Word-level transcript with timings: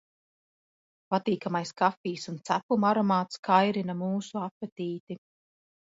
Patīkamais 1.13 1.73
kafijas 1.83 2.25
un 2.33 2.39
cepumu 2.49 2.89
aromāts 2.93 3.41
kairina 3.51 3.97
mūsu 4.03 4.45
apetīti. 4.47 5.21